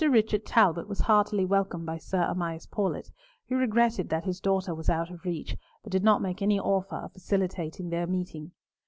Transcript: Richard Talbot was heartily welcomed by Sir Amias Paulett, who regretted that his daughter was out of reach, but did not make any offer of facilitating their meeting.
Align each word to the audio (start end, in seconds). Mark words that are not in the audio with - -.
Richard 0.09 0.47
Talbot 0.47 0.87
was 0.87 1.01
heartily 1.01 1.45
welcomed 1.45 1.85
by 1.85 1.99
Sir 1.99 2.23
Amias 2.27 2.65
Paulett, 2.67 3.11
who 3.49 3.55
regretted 3.55 4.09
that 4.09 4.23
his 4.25 4.39
daughter 4.39 4.73
was 4.73 4.89
out 4.89 5.11
of 5.11 5.25
reach, 5.25 5.55
but 5.83 5.91
did 5.91 6.03
not 6.03 6.23
make 6.23 6.41
any 6.41 6.59
offer 6.59 6.95
of 6.95 7.13
facilitating 7.13 7.91
their 7.91 8.07
meeting. 8.07 8.51